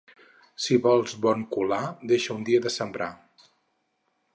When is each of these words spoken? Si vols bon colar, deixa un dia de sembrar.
Si 0.65 0.77
vols 0.85 1.13
bon 1.27 1.45
colar, 1.57 1.81
deixa 2.13 2.35
un 2.39 2.49
dia 2.51 2.67
de 2.67 2.77
sembrar. 2.81 3.15